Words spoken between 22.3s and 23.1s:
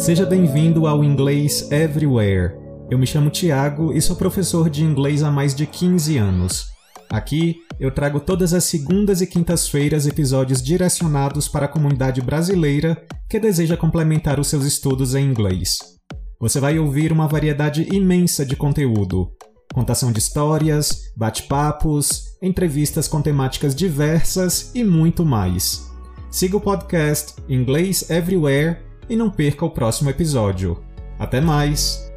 entrevistas